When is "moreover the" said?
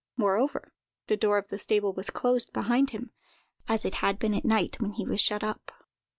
0.17-1.15